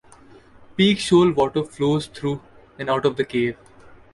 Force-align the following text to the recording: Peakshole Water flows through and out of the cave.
Peakshole 0.77 1.31
Water 1.31 1.63
flows 1.63 2.07
through 2.07 2.41
and 2.79 2.89
out 2.89 3.05
of 3.05 3.17
the 3.17 3.23
cave. 3.23 3.55